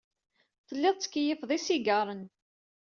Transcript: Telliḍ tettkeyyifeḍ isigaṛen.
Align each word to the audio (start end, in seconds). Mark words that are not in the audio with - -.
Telliḍ 0.67 0.95
tettkeyyifeḍ 0.97 1.49
isigaṛen. 1.57 2.21